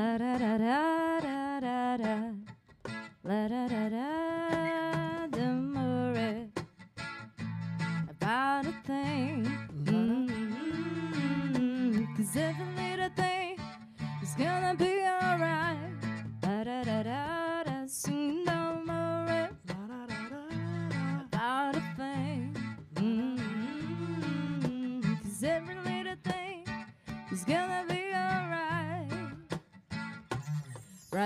La 0.00 0.16
da 0.16 0.38
da 0.38 0.56
da 0.56 0.69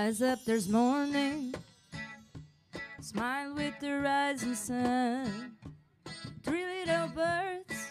Rise 0.05 0.21
up, 0.21 0.45
there's 0.45 0.69
morning. 0.69 1.55
Smile 3.01 3.55
with 3.55 3.73
the 3.79 4.01
rising 4.01 4.53
sun. 4.53 5.57
Three 6.43 6.63
little 6.63 7.07
birds 7.07 7.87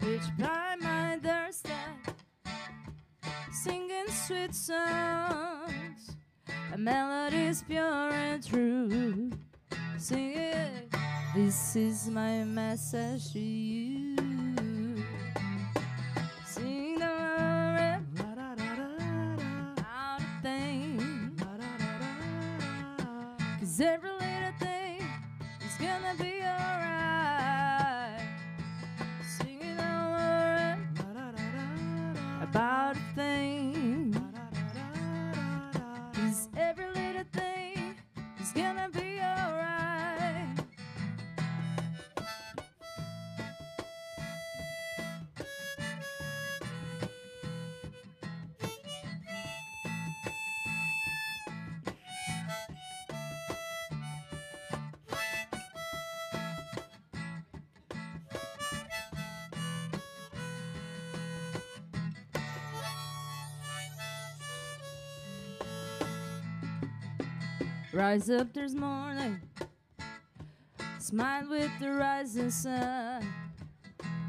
which 0.00 0.20
by 0.38 0.76
my 0.78 1.18
doorstep, 1.22 1.72
singing 3.50 4.08
sweet 4.08 4.54
songs. 4.54 6.14
A 6.74 6.76
melody 6.76 7.46
is 7.46 7.62
pure 7.62 8.10
and 8.12 8.46
true. 8.46 9.30
Sing 9.96 10.36
it. 10.36 10.94
This 11.34 11.74
is 11.74 12.10
my 12.10 12.44
message 12.44 13.32
to 13.32 13.38
you. 13.38 13.85
Rise 67.96 68.28
up, 68.28 68.52
there's 68.52 68.74
morning. 68.74 69.40
Smile 70.98 71.48
with 71.48 71.70
the 71.80 71.92
rising 71.92 72.50
sun. 72.50 73.26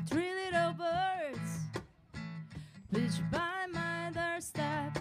Three 0.09 0.31
little 0.33 0.71
birds 0.71 1.81
pitch 2.93 3.19
by 3.29 3.65
my 3.73 4.09
doorstep, 4.13 4.97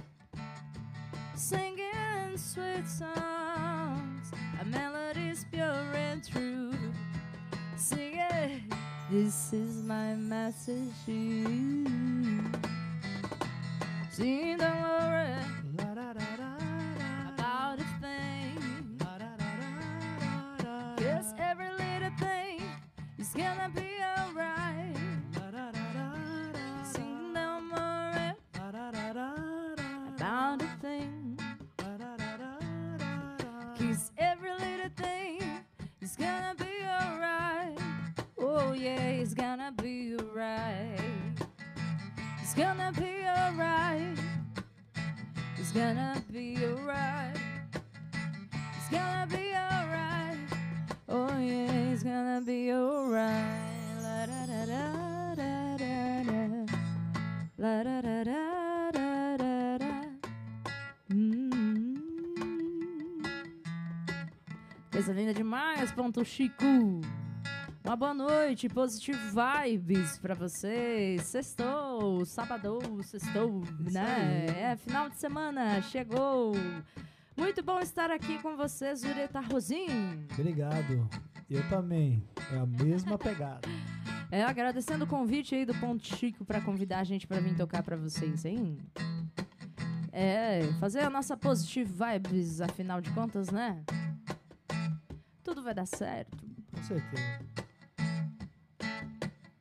singing 1.37 2.35
sweet 2.35 2.89
songs. 2.89 4.33
A 4.61 4.65
melody's 4.65 5.47
pure 5.53 5.93
and 5.95 6.29
true. 6.29 6.75
Sing 7.77 8.17
it. 8.17 8.63
This 9.13 9.53
is 9.53 9.77
my 9.85 10.15
message 10.15 10.91
to 11.05 11.13
you. 11.13 11.87
Sing, 14.11 14.46
gonna 45.77 46.25
be 46.33 46.57
alright. 46.65 47.37
It's 48.77 48.89
gonna 48.91 49.27
be 49.29 49.53
alright. 49.55 50.39
Oh 51.07 51.39
yeah, 51.39 51.93
it's 51.93 52.03
gonna 52.03 52.41
be 52.41 52.73
alright. 52.73 54.01
La 54.03 54.25
da 54.25 54.47
da 54.47 54.65
da 54.73 55.35
da 55.35 55.77
da 55.77 56.23
da. 56.25 56.67
La 57.59 57.83
da 57.83 58.01
da 58.01 58.25
da 58.25 58.91
da 58.93 59.37
da 59.37 59.79
da. 59.79 59.93
Hum. 61.11 61.53
Coisa 64.91 65.13
linda 65.13 65.35
demais, 65.35 65.93
ponto 65.93 66.25
Chico. 66.25 66.65
Uma 67.85 67.97
boa 67.97 68.15
noite, 68.15 68.69
positive 68.69 69.19
vibes 69.31 70.19
pra 70.19 70.35
vocês. 70.35 71.23
Sextou, 71.25 71.86
sábado, 72.25 72.79
sextou, 73.03 73.63
né? 73.79 74.47
É, 74.49 74.77
final 74.77 75.09
de 75.09 75.17
semana, 75.17 75.81
chegou. 75.83 76.53
Muito 77.37 77.63
bom 77.63 77.79
estar 77.81 78.11
aqui 78.11 78.41
com 78.41 78.57
vocês, 78.57 79.05
Ureta 79.05 79.41
Rosim. 79.41 80.27
Obrigado. 80.33 81.09
Eu 81.49 81.69
também. 81.69 82.23
É 82.53 82.57
a 82.59 82.67
mesma 82.67 83.19
pegada. 83.19 83.69
É, 84.31 84.43
agradecendo 84.43 85.05
o 85.05 85.09
convite 85.09 85.55
aí 85.55 85.65
do 85.65 85.75
Ponto 85.75 86.05
Chico 86.05 86.45
pra 86.45 86.61
convidar 86.61 86.99
a 86.99 87.05
gente 87.05 87.27
pra 87.27 87.39
vir 87.39 87.57
tocar 87.57 87.83
pra 87.83 87.97
vocês, 87.97 88.45
hein? 88.45 88.79
É, 90.11 90.63
fazer 90.81 91.01
a 91.01 91.11
nossa 91.11 91.37
positive 91.37 91.93
vibes, 91.93 92.61
afinal 92.61 93.01
de 93.01 93.11
contas, 93.11 93.51
né? 93.51 93.85
Tudo 95.45 95.63
vai 95.63 95.75
dar 95.75 95.87
certo. 95.87 96.45
Com 96.73 96.83
certeza. 96.83 97.41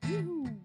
Uhul. 0.09 0.64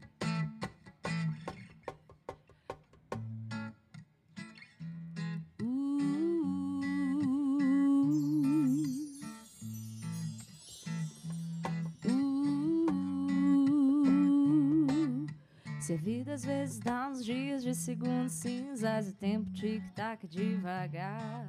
Se 15.80 15.94
a 15.94 15.96
vida 15.96 16.34
às 16.34 16.44
vezes 16.44 16.78
dá 16.78 17.08
uns 17.08 17.24
dias 17.24 17.62
de 17.62 17.74
segundos 17.74 18.34
cinzas 18.34 19.08
e 19.08 19.14
tempo 19.14 19.50
tic-tac 19.50 20.28
devagar. 20.28 21.46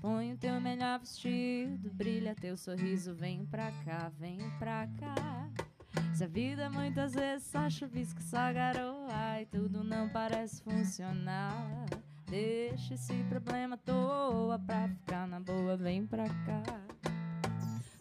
Põe 0.00 0.32
o 0.32 0.36
teu 0.38 0.58
melhor 0.62 0.98
vestido, 0.98 1.92
brilha 1.92 2.34
teu 2.34 2.56
sorriso, 2.56 3.14
vem 3.14 3.44
pra 3.44 3.70
cá, 3.84 4.10
vem 4.18 4.38
pra 4.58 4.88
cá. 4.98 5.50
Se 6.14 6.24
a 6.24 6.26
vida 6.26 6.70
muitas 6.70 7.12
vezes 7.12 7.46
só 7.46 7.68
chuvisca, 7.68 8.22
só 8.22 8.50
garoa 8.50 9.42
e 9.42 9.46
tudo 9.46 9.84
não 9.84 10.08
parece 10.08 10.62
funcionar. 10.62 11.84
Deixa 12.26 12.94
esse 12.94 13.12
problema 13.24 13.74
à 13.74 13.78
toa 13.78 14.58
pra 14.58 14.88
ficar 14.88 15.28
na 15.28 15.38
boa, 15.38 15.76
vem 15.76 16.06
pra 16.06 16.24
cá. 16.24 16.62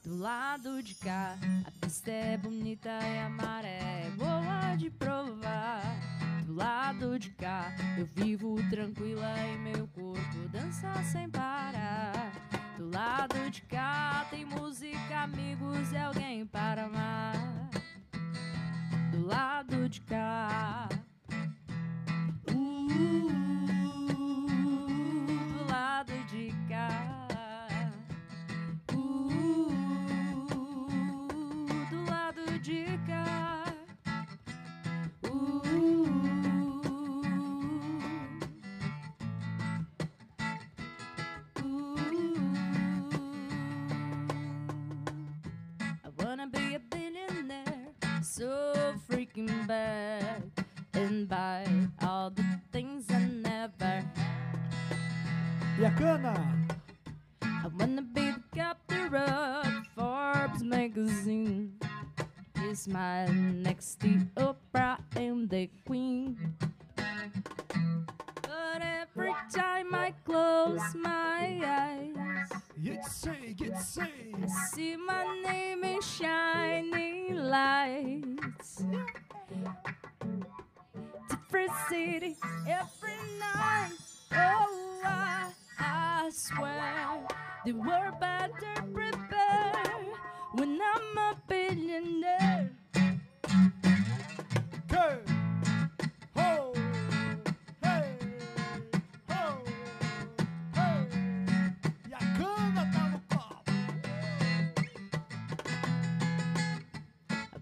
Do 0.04 0.18
lado 0.18 0.84
de 0.84 0.96
cá, 0.96 1.38
a 1.66 1.72
pista 1.86 2.12
é 2.12 2.38
bonita 2.38 2.89
e 2.89 3.19
a 3.19 3.30
maré 3.30 4.07
é 4.07 4.12
boa 4.18 4.43
de 4.78 4.90
provar. 4.90 5.84
Do 6.46 6.56
lado 6.56 7.20
de 7.20 7.30
cá, 7.31 7.74
eu 7.98 8.06
vivo 8.06 8.56
tranquila 8.70 9.34
e 9.48 9.58
meu 9.58 9.88
corpo 9.88 10.50
dança 10.52 10.92
sem 11.04 11.30
parar. 11.30 12.31
Do 12.78 12.90
lado 12.90 13.50
de 13.52 13.62
cá, 13.64 14.25
tem 14.30 14.46
música, 14.46 15.20
amigos 15.22 15.92
e 15.92 15.98
alguém 15.98 16.46
para 16.46 16.86
amar. 16.86 17.70
Do 19.12 19.25
lado 19.25 19.88
de 19.88 20.02
cá. 20.02 20.90
Buy 51.33 51.65
all 52.03 52.30
the 52.30 52.45
things 52.71 53.06
I 53.09 53.25
never. 53.50 54.03
E 55.80 55.85
a 55.85 55.91
cana? 55.97 56.62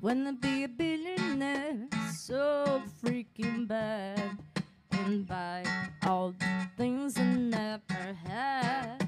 Wanna 0.01 0.33
be 0.33 0.63
a 0.63 0.67
billionaire 0.67 1.77
so 2.11 2.81
freaking 3.03 3.67
bad 3.67 4.35
and 4.91 5.27
buy 5.27 5.63
all 6.03 6.33
the 6.39 6.67
things 6.75 7.19
I 7.19 7.23
never 7.23 8.17
had. 8.25 9.07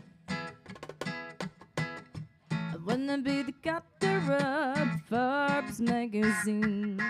I 2.52 2.76
wanna 2.86 3.18
be 3.18 3.42
the 3.42 3.54
captain 3.54 4.30
of 4.30 4.88
Forbes 5.10 5.82
magazines. 5.82 7.02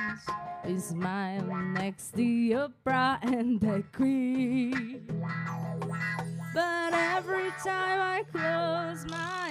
Is 0.65 0.93
my 0.93 1.39
next 1.39 2.13
the 2.13 2.51
Oprah 2.51 3.19
and 3.21 3.59
the 3.59 3.83
Queen. 3.91 5.05
But 6.53 6.93
every 6.93 7.51
time 7.61 7.99
I 7.99 8.23
close 8.31 9.05
my 9.11 9.42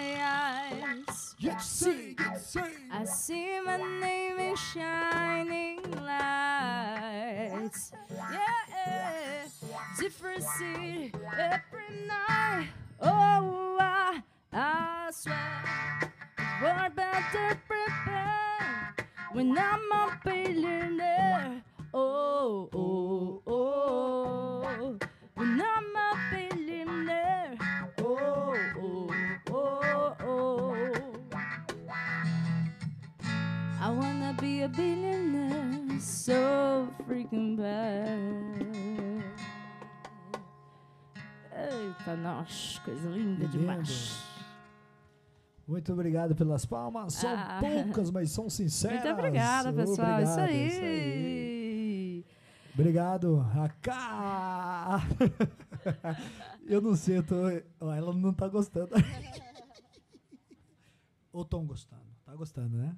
I 1.62 3.04
see 3.04 3.60
my 3.64 3.76
name 3.76 4.40
in 4.40 4.56
shining 4.56 5.80
lights. 6.04 7.92
Yeah, 8.10 9.46
different 9.96 10.42
city 10.42 11.12
every 11.38 12.06
night. 12.08 12.66
Oh, 13.00 13.78
I, 13.80 14.22
I 14.52 15.10
swear, 15.12 16.12
we're 16.60 16.90
better 16.96 17.60
prepared 17.68 19.06
when 19.30 19.56
I'm 19.56 19.92
a 19.92 20.18
billionaire. 20.24 21.62
Oh, 21.94 22.68
oh, 22.74 23.40
oh, 23.46 24.64
oh. 24.66 24.98
when 25.36 25.62
I'm 25.62 25.96
a 25.96 26.31
I 33.84 33.90
wanna 33.90 34.32
be 34.40 34.62
a 34.62 34.68
billionaire 34.68 35.98
so 36.00 36.88
freaking 37.04 37.56
bad. 37.56 39.24
Eita, 41.52 42.16
nós, 42.16 42.78
coisa 42.84 43.08
linda 43.08 43.48
demais. 43.48 44.22
Muito 45.66 45.92
obrigado 45.92 46.34
pelas 46.36 46.64
palmas. 46.64 47.14
São 47.14 47.30
Ah. 47.30 47.58
poucas, 47.60 48.08
mas 48.10 48.30
são 48.30 48.48
sinceras. 48.48 49.02
Muito 49.02 49.18
obrigada, 49.18 49.72
pessoal. 49.72 50.22
isso, 50.22 50.32
Obrigado, 50.32 50.48
aí. 50.48 50.68
isso 50.68 50.80
aí. 50.80 52.24
Obrigado, 52.74 53.36
Raká. 53.38 55.00
eu 56.66 56.80
não 56.80 56.94
sei, 56.96 57.18
eu 57.18 57.22
tô, 57.26 57.48
ela 57.90 58.12
não 58.14 58.32
tá 58.32 58.46
gostando. 58.48 58.94
Ou 61.32 61.42
estão 61.42 61.64
gostando? 61.66 62.02
Tá 62.24 62.34
gostando, 62.36 62.76
né? 62.76 62.96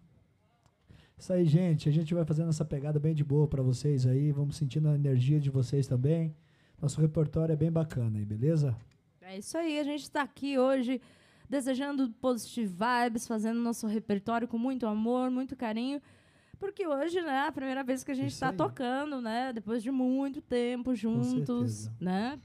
Isso 1.17 1.33
aí, 1.33 1.45
gente. 1.45 1.89
A 1.89 1.93
gente 1.93 2.13
vai 2.13 2.25
fazendo 2.25 2.49
essa 2.49 2.65
pegada 2.65 2.99
bem 2.99 3.15
de 3.15 3.25
boa 3.25 3.47
pra 3.47 3.63
vocês 3.63 4.07
aí. 4.07 4.33
Vamos 4.33 4.57
sentindo 4.57 4.89
a 4.89 4.95
energia 4.95 5.41
de 5.41 5.51
vocês 5.51 5.87
também. 5.87 6.35
Nosso 6.81 7.01
repertório 7.01 7.53
é 7.53 7.57
bem 7.57 7.71
bacana 7.71 8.19
aí, 8.19 8.25
beleza? 8.25 8.77
É 9.23 9.39
isso 9.39 9.57
aí, 9.57 9.79
a 9.79 9.85
gente 9.85 10.03
está 10.03 10.23
aqui 10.23 10.59
hoje 10.59 11.01
desejando 11.49 12.11
positive 12.21 12.67
vibes, 12.67 13.27
fazendo 13.27 13.59
nosso 13.61 13.87
repertório 13.87 14.47
com 14.47 14.59
muito 14.59 14.87
amor, 14.87 15.31
muito 15.31 15.57
carinho. 15.57 16.01
Porque 16.59 16.87
hoje, 16.87 17.21
né, 17.23 17.45
é 17.45 17.49
a 17.49 17.53
primeira 17.53 17.83
vez 17.83 18.05
que 18.05 18.11
a 18.11 18.15
gente 18.15 18.33
está 18.33 18.53
tocando, 18.53 19.21
né? 19.21 19.53
Depois 19.53 19.83
de 19.83 19.91
muito 19.91 20.41
tempo 20.43 20.95
juntos, 20.95 21.91
né? 22.01 22.39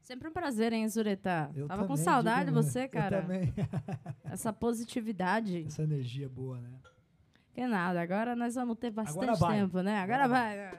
Sempre 0.00 0.28
um 0.28 0.32
prazer, 0.32 0.72
hein, 0.72 0.88
Zureta? 0.88 1.50
Eu 1.54 1.68
Tava 1.68 1.82
com 1.82 1.88
também, 1.88 2.04
saudade 2.04 2.46
de 2.46 2.52
você, 2.52 2.84
eu 2.84 2.88
cara. 2.88 3.22
também. 3.22 3.52
Essa 4.24 4.52
positividade. 4.52 5.64
Essa 5.66 5.82
energia 5.82 6.28
boa, 6.28 6.58
né? 6.60 6.70
Que 7.60 7.66
nada, 7.66 8.00
agora 8.00 8.34
nós 8.34 8.54
vamos 8.54 8.78
ter 8.78 8.90
bastante 8.90 9.22
Agora 9.22 9.36
vai. 9.36 9.58
tempo, 9.58 9.82
né? 9.82 9.98
Agora, 10.00 10.24
Agora 10.24 10.40
vai. 10.40 10.56
né? 10.56 10.70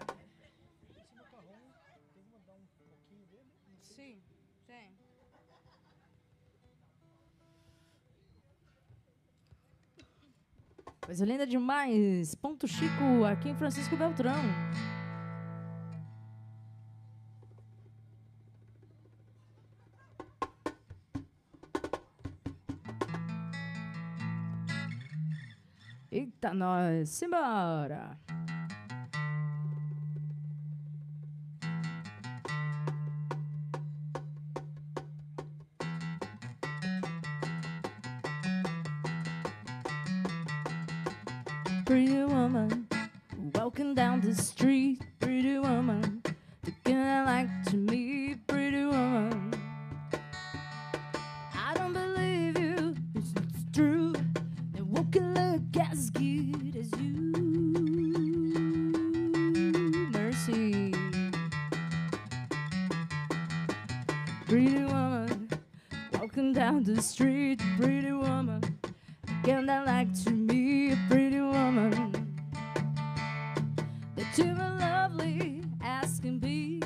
Sim, 3.82 4.20
sim. 4.66 4.90
Coisa 11.06 11.26
linda 11.26 11.46
demais. 11.46 12.36
Ponto 12.36 12.68
Chico, 12.68 13.26
aqui 13.30 13.50
em 13.50 13.56
Francisco 13.56 13.96
Beltrão. 13.98 14.36
Eita, 26.12 26.54
nós. 26.54 27.10
Simbora. 27.10 28.20
The 67.02 67.08
street. 67.08 67.60
Pretty 67.78 68.12
woman, 68.12 68.62
again 69.42 69.70
I 69.70 69.84
like 69.84 70.14
to 70.24 70.32
me. 70.32 70.96
Pretty 71.10 71.42
woman, 71.42 72.12
that 74.16 74.38
you 74.38 74.56
are 74.60 74.80
lovely 74.80 75.64
as 75.82 76.20
can 76.20 76.38
be. 76.38 76.80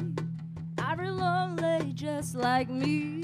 Feel 0.97 1.13
lonely 1.13 1.91
just 1.93 2.35
like 2.35 2.69
me. 2.69 3.21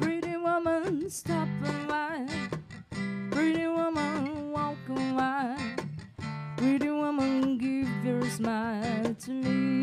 Pretty 0.00 0.36
woman, 0.36 1.08
stop 1.08 1.48
and 1.64 1.88
whine. 1.88 2.50
Pretty 3.30 3.68
woman, 3.68 4.50
walk 4.50 4.76
and 4.88 5.16
whine. 5.16 5.76
Pretty 6.56 6.90
smile 8.38 9.16
to 9.18 9.32
me. 9.32 9.77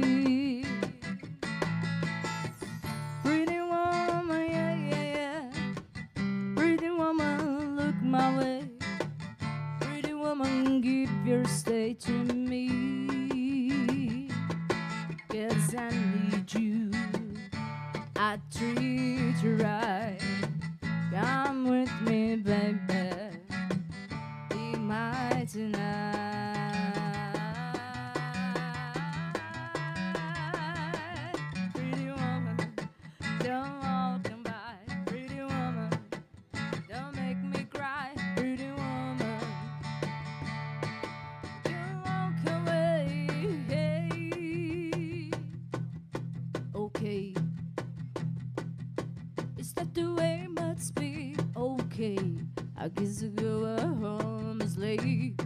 I 52.85 52.89
guess 52.89 53.23
I'll 53.23 53.29
go 53.29 53.65
home 53.79 54.61
is 54.61 54.77
late. 54.77 55.44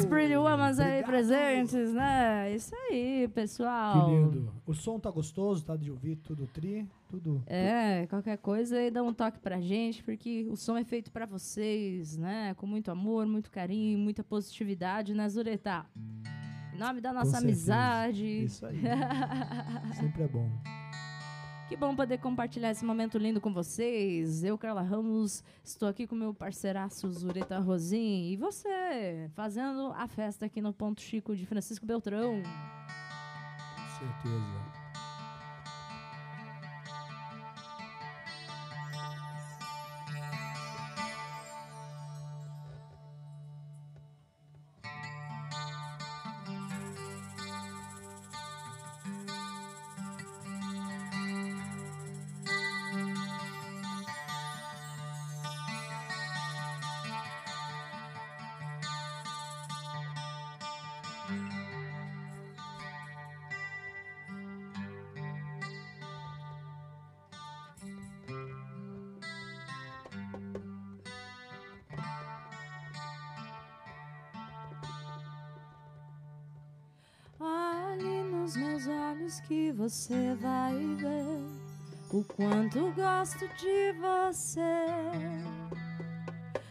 Uou, 0.00 0.08
Pretty 0.08 0.36
Womans 0.36 0.78
aí 0.78 1.02
presentes, 1.04 1.92
né? 1.92 2.54
Isso 2.54 2.74
aí, 2.74 3.22
Que 3.26 3.28
pessoal. 3.34 4.08
lindo. 4.08 4.52
O 4.66 4.74
som 4.74 4.98
tá 4.98 5.10
gostoso, 5.10 5.64
tá 5.64 5.76
de 5.76 5.90
ouvir 5.90 6.16
tudo 6.16 6.46
tri, 6.46 6.86
tudo. 7.08 7.42
É, 7.46 8.06
qualquer 8.06 8.38
coisa 8.38 8.76
aí 8.76 8.90
dá 8.90 9.02
um 9.02 9.12
toque 9.12 9.38
pra 9.38 9.60
gente, 9.60 10.02
porque 10.02 10.46
o 10.50 10.56
som 10.56 10.76
é 10.76 10.84
feito 10.84 11.10
pra 11.10 11.26
vocês, 11.26 12.16
né? 12.16 12.54
Com 12.54 12.66
muito 12.66 12.90
amor, 12.90 13.26
muito 13.26 13.50
carinho, 13.50 13.98
muita 13.98 14.24
positividade, 14.24 15.14
né, 15.14 15.28
Zureta? 15.28 15.84
Em 16.74 16.78
nome 16.78 17.00
da 17.00 17.12
nossa 17.12 17.38
amizade. 17.38 18.24
Isso 18.44 18.64
aí. 18.66 18.80
Sempre 19.94 20.22
é 20.22 20.28
bom. 20.28 20.50
Que 21.72 21.76
bom 21.76 21.96
poder 21.96 22.18
compartilhar 22.18 22.70
esse 22.70 22.84
momento 22.84 23.16
lindo 23.16 23.40
com 23.40 23.50
vocês. 23.50 24.44
Eu, 24.44 24.58
Carla 24.58 24.82
Ramos, 24.82 25.42
estou 25.64 25.88
aqui 25.88 26.06
com 26.06 26.14
meu 26.14 26.34
parceiraço 26.34 27.10
Zureta 27.10 27.58
Rosim. 27.60 28.30
E 28.30 28.36
você, 28.36 29.30
fazendo 29.32 29.90
a 29.96 30.06
festa 30.06 30.44
aqui 30.44 30.60
no 30.60 30.74
Ponto 30.74 31.00
Chico 31.00 31.34
de 31.34 31.46
Francisco 31.46 31.86
Beltrão. 31.86 32.42
Com 33.74 33.98
certeza. 33.98 34.81
Nos 78.52 78.56
meus 78.56 78.86
olhos 78.86 79.40
que 79.40 79.72
você 79.72 80.34
vai 80.40 80.74
ver 80.96 81.38
o 82.10 82.24
quanto 82.24 82.92
gosto 82.92 83.48
de 83.56 83.92
você. 83.98 84.86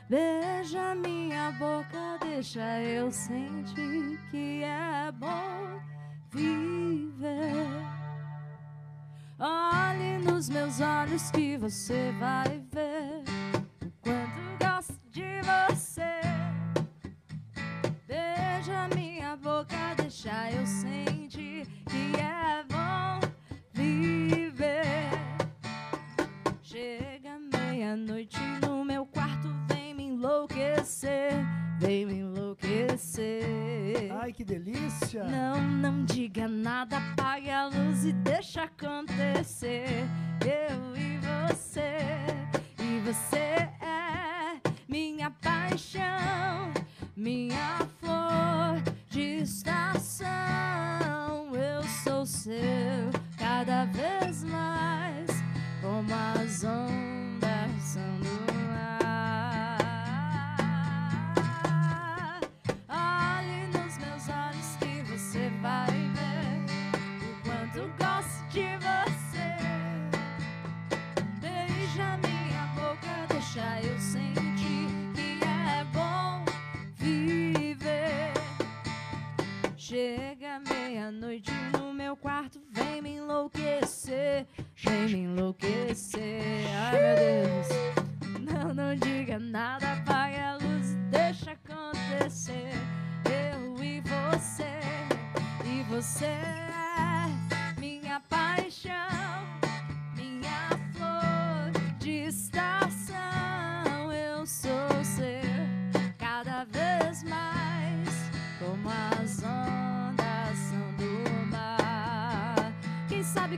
Beija 0.08 0.94
minha 0.96 1.52
boca, 1.54 2.20
deixa 2.22 2.82
eu 2.82 3.12
sentir 3.12 4.20
que 4.30 4.64
é 4.64 5.12
bom 5.14 5.80
viver. 6.32 7.68
Olhe 9.40 10.24
nos 10.24 10.50
meus 10.50 10.80
olhos 10.82 11.32
que 11.32 11.58
você 11.58 12.12
vai 12.20 12.64
ver 12.72 13.24
o 13.86 13.92
quanto 14.02 14.64
gosto 14.64 15.00
de 15.10 15.42
você. 15.42 16.22
Beija 18.08 18.88
minha 18.94 19.11
boca, 19.36 19.96
deixa 19.98 20.52
eu 20.52 20.66
sentir 20.66 21.66
que 21.90 22.20
é 22.20 22.64
bom 22.64 23.20
viver. 23.74 25.10
Chega 26.62 27.40
meia-noite 27.54 28.40
no 28.62 28.84
meu 28.84 29.06
quarto, 29.06 29.48
vem 29.68 29.94
me 29.94 30.04
enlouquecer, 30.04 31.34
vem 31.80 32.06
me 32.06 32.20
enlouquecer. 32.20 33.44
Ai, 34.22 34.34
que 34.34 34.44
delícia! 34.44 35.24
Não, 35.24 35.62
não 35.62 36.06
diga 36.06 36.48
nada, 36.48 36.98
apague 36.98 37.50
a 37.50 37.68
luz 37.68 38.06
e 38.06 38.14
deixa 38.14 38.64
acontecer. 38.64 39.88
Eu 40.44 40.96
e 40.96 41.18
você, 41.20 41.98
e 42.80 43.00
você 43.00 43.38
é 43.38 44.62
minha 44.88 45.32
paixão, 45.32 46.74
minha 47.16 47.81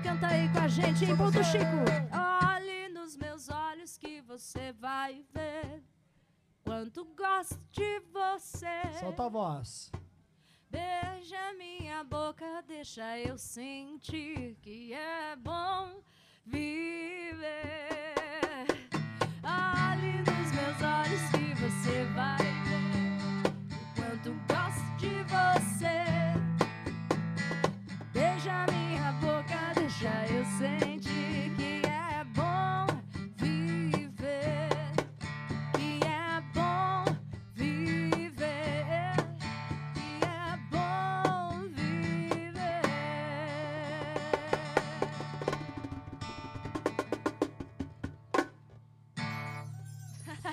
canta 0.03 0.27
aí 0.27 0.49
com 0.49 0.59
a 0.59 0.67
gente 0.67 1.05
em 1.05 1.15
Ponto 1.15 1.41
Chico. 1.43 1.65
Olhe 2.11 2.89
nos 2.89 3.15
meus 3.15 3.49
olhos 3.49 3.97
que 3.97 4.21
você 4.21 4.73
vai 4.73 5.23
ver 5.33 5.81
quanto 6.63 7.05
gosto 7.15 7.57
de 7.71 8.01
você. 8.11 8.99
Solta 8.99 9.25
a 9.25 9.29
voz. 9.29 9.91
Beija 10.73 11.53
minha 11.55 12.03
boca, 12.03 12.63
deixa 12.67 13.19
eu 13.19 13.37
sentir 13.37 14.57
que 14.59 14.91
é 14.91 15.35
bom 15.35 16.01
viver. 16.43 17.35
Olhe 19.43 19.92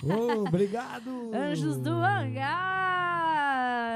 Ô, 0.02 0.46
obrigado! 0.48 1.30
Anjos 1.34 1.76
do 1.76 1.90
Hangar! 1.90 2.80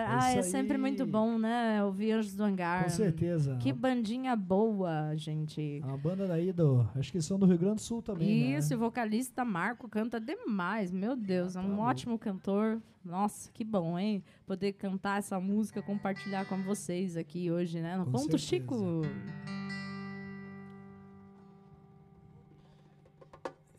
Ah, 0.07 0.33
é 0.33 0.43
sempre 0.43 0.75
aí. 0.75 0.81
muito 0.81 1.07
bom, 1.07 1.39
né? 1.39 1.83
Ouvir 1.83 2.13
Anjos 2.13 2.35
do 2.35 2.45
Hangar. 2.45 2.85
Com 2.85 2.91
certeza. 2.91 3.57
Que 3.57 3.73
bandinha 3.73 4.37
boa, 4.37 5.15
gente. 5.17 5.81
A 5.83 5.97
banda 5.97 6.27
daí 6.27 6.53
do. 6.53 6.87
Acho 6.95 7.11
que 7.11 7.21
são 7.23 7.39
do 7.39 7.47
Rio 7.47 7.59
Grande 7.59 7.77
do 7.77 7.81
Sul 7.81 8.03
também. 8.03 8.55
Isso, 8.55 8.71
né? 8.71 8.77
o 8.77 8.79
vocalista 8.79 9.45
Marco 9.45 9.89
canta 9.89 10.21
demais, 10.21 10.93
meu 10.93 11.17
Deus, 11.17 11.57
é 11.57 11.59
Ah, 11.59 11.63
tá 11.63 11.69
um 11.69 11.81
ótimo 11.81 12.19
cantor. 12.19 12.81
Nossa, 13.05 13.51
que 13.53 13.65
bom, 13.65 13.99
hein? 13.99 14.23
Poder 14.47 14.73
cantar 14.73 15.19
essa 15.19 15.41
música, 15.41 15.83
compartilhar 15.83 16.45
com 16.47 16.63
vocês 16.63 17.17
aqui 17.17 17.51
hoje, 17.51 17.81
né? 17.81 17.97
No 17.97 18.05
Com 18.05 18.13
Ponto 18.13 18.39
certeza. 18.39 18.45
Chico. 18.47 19.03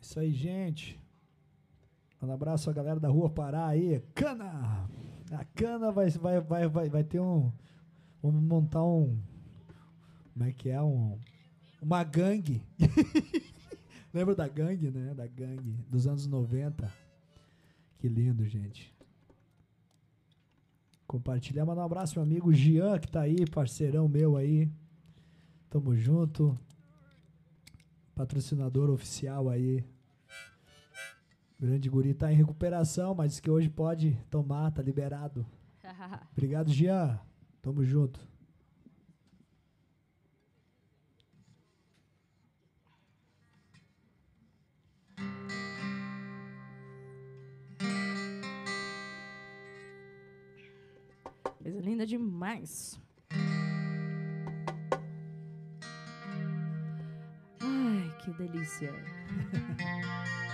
Isso 0.00 0.20
aí, 0.20 0.30
gente. 0.32 1.05
Um 2.22 2.32
abraço 2.32 2.70
à 2.70 2.72
galera 2.72 2.98
da 2.98 3.08
Rua 3.08 3.28
Pará 3.28 3.66
aí. 3.66 4.00
Cana! 4.14 4.88
A 5.30 5.44
Cana 5.44 5.92
vai, 5.92 6.08
vai, 6.10 6.40
vai, 6.40 6.68
vai, 6.68 6.88
vai 6.88 7.04
ter 7.04 7.20
um. 7.20 7.52
Vamos 8.22 8.42
montar 8.42 8.82
um. 8.82 9.18
Como 10.32 10.44
é 10.44 10.52
que 10.52 10.68
é? 10.70 10.80
Um, 10.82 11.18
uma 11.80 12.02
gangue. 12.02 12.62
Lembra 14.12 14.34
da 14.34 14.48
gangue, 14.48 14.90
né? 14.90 15.14
Da 15.14 15.26
gangue 15.26 15.76
dos 15.88 16.06
anos 16.06 16.26
90. 16.26 16.92
Que 17.98 18.08
lindo, 18.08 18.46
gente. 18.46 18.94
Compartilhar, 21.06 21.64
mandar 21.64 21.82
um 21.82 21.86
abraço 21.86 22.14
meu 22.16 22.22
amigo 22.24 22.52
Jean, 22.52 22.98
que 22.98 23.08
tá 23.08 23.20
aí, 23.20 23.44
parceirão 23.46 24.08
meu 24.08 24.36
aí. 24.36 24.70
Tamo 25.70 25.94
junto. 25.94 26.58
Patrocinador 28.14 28.90
oficial 28.90 29.48
aí. 29.48 29.84
Grande 31.58 31.88
guri 31.88 32.12
tá 32.12 32.30
em 32.30 32.36
recuperação, 32.36 33.14
mas 33.14 33.30
diz 33.32 33.40
que 33.40 33.50
hoje 33.50 33.70
pode 33.70 34.12
tomar, 34.30 34.70
tá 34.72 34.82
liberado. 34.82 35.46
Obrigado, 36.32 36.70
Jean. 36.70 37.18
Tamo 37.62 37.82
junto. 37.82 38.20
Coisa 51.62 51.80
linda 51.80 52.06
demais. 52.06 53.00
Ai, 57.60 58.16
que 58.22 58.30
delícia. 58.34 58.92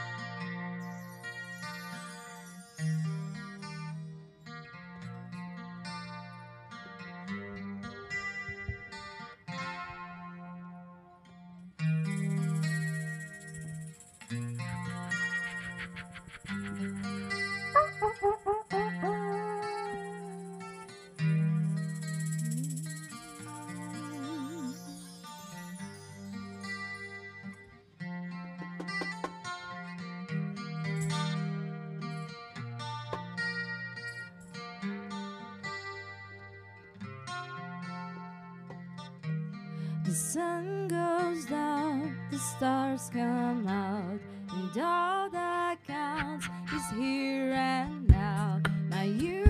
The 40.04 40.10
sun 40.12 40.88
goes 40.88 41.44
down, 41.46 42.16
the 42.30 42.38
stars 42.38 43.08
come 43.12 43.66
out, 43.68 44.20
and 44.50 44.82
all 44.82 45.30
that 45.30 45.78
counts 45.86 46.48
is 46.74 46.98
here 46.98 47.52
and 47.52 48.08
now. 48.08 48.60
My 48.90 49.04
universe 49.04 49.41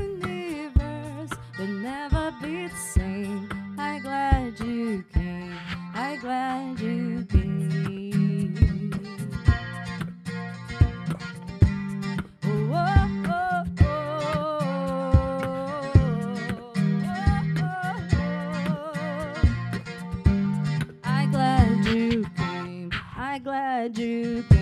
drooping. 23.89 24.62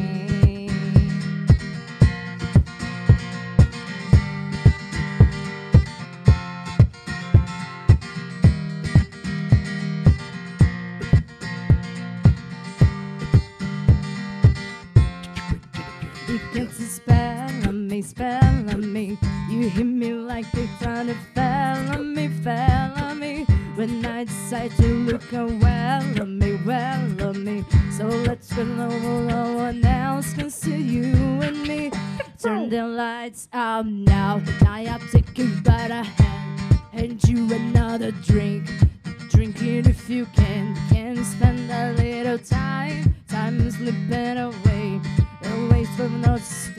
not 46.31 46.41
sleep. 46.41 46.77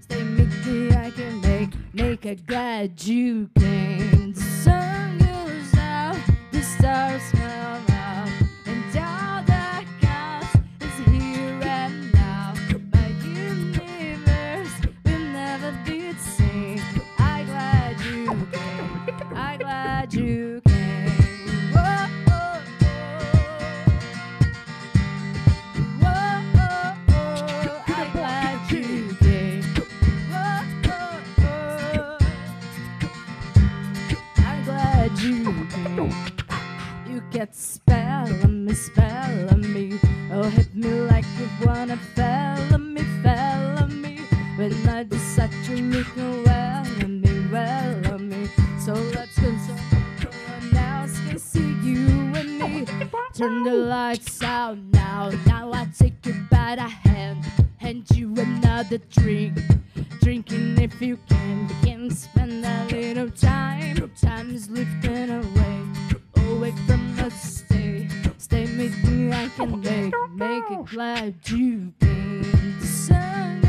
Stay 0.00 0.24
make 0.24 0.66
me, 0.66 0.90
I 0.90 1.10
can 1.10 1.40
make, 1.40 1.70
make 1.94 2.24
a 2.24 2.34
guy 2.34 2.90
you 2.98 3.48
can. 3.56 3.91
You 37.08 37.22
get 37.30 37.54
spell 37.54 38.28
on 38.44 38.64
me, 38.64 38.74
spell 38.74 39.50
on 39.50 39.60
me. 39.72 39.98
Oh, 40.32 40.48
hit 40.48 40.74
me 40.74 40.88
like 40.88 41.24
you 41.38 41.48
wanna 41.66 41.96
fell 42.14 42.78
me, 42.78 43.02
fell 43.22 43.86
me. 43.88 44.18
When 44.56 44.88
I 44.88 45.02
decide 45.02 45.52
to 45.66 45.76
look 45.76 46.16
well 46.16 46.86
on 47.02 47.20
me, 47.20 47.48
well 47.52 48.14
on 48.14 48.28
me. 48.28 48.48
So 48.84 48.94
let's 48.94 49.38
go 49.38 49.50
so 49.66 49.74
no 50.72 50.80
else 50.80 51.18
can 51.28 51.38
see 51.38 51.72
you 51.82 52.06
and 52.34 52.58
me. 52.58 52.86
Turn 53.34 53.64
the 53.64 53.74
lights 53.74 54.42
out 54.42 54.78
now. 54.78 55.30
Now 55.46 55.72
I 55.72 55.86
take 55.98 56.24
you 56.26 56.34
by 56.50 56.76
the 56.76 56.88
hand, 56.88 57.44
hand 57.78 58.06
you 58.14 58.34
another 58.36 58.98
drink. 59.10 59.58
Drinking 60.20 60.78
if 60.78 61.00
you 61.02 61.18
can, 61.28 61.68
can 61.82 62.10
spend 62.10 62.64
a 62.64 62.86
little 62.90 63.30
time. 63.30 64.10
Time 64.20 64.54
is 64.54 64.68
lifting 64.70 65.30
away, 65.30 65.61
away 66.62 66.72
from 66.86 67.18
us. 67.18 67.64
Stay, 67.66 68.08
stay 68.38 68.64
with 68.76 68.94
me. 69.04 69.32
I 69.32 69.48
can 69.56 69.80
make, 69.80 70.14
make 70.32 70.70
it 70.70 70.86
glad 70.86 71.34
you 71.48 71.92
came. 71.98 72.78
The 72.78 72.86
sun 72.86 73.64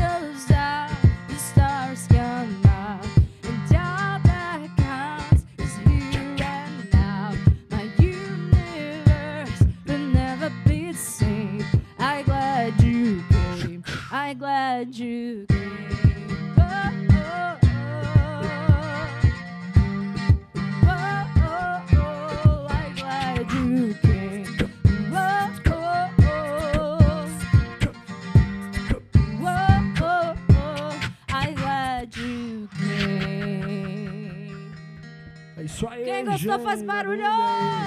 Gostou 36.44 36.58
faz 36.58 36.82
barulho! 36.82 37.83